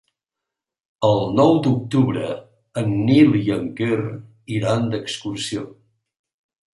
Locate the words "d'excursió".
4.95-5.67